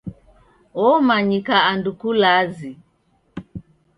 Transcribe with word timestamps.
Womanyika 0.81 1.55
andu 1.71 1.91
kulazi. 1.99 2.71